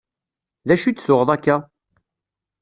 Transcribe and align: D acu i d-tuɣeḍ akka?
D 0.67 0.69
acu 0.73 0.87
i 0.89 0.91
d-tuɣeḍ 0.93 1.29
akka? 1.35 1.57